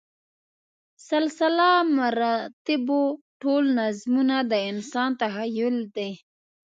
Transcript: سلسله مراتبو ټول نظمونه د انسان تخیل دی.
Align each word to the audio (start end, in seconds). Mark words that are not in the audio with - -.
سلسله 1.09 1.67
مراتبو 1.97 3.03
ټول 3.41 3.63
نظمونه 3.79 4.37
د 4.51 4.53
انسان 4.69 5.09
تخیل 5.21 5.77
دی. 5.95 6.11